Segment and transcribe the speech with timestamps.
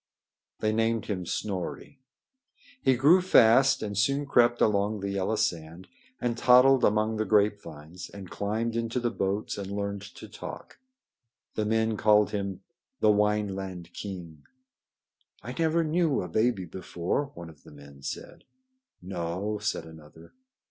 [0.61, 2.01] They named him Snorri.
[2.81, 5.87] He grew fast and soon crept along the yellow sand,
[6.19, 10.79] and toddled among the grapevines, and climbed into the boats and learned to talk.
[11.53, 12.61] The men called him
[12.99, 14.41] the "Wineland king."
[15.43, 18.43] "I never knew a baby before," one of the men said.
[19.03, 20.33] "No," said another.